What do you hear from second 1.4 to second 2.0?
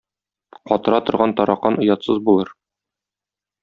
таракан